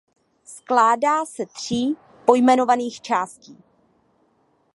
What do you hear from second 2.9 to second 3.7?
částí.